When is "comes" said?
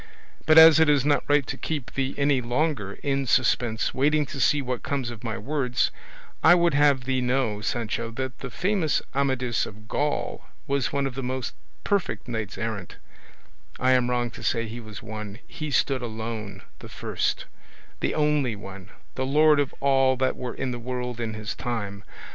4.81-5.11